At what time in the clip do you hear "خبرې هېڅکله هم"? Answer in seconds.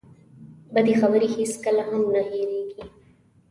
1.01-2.01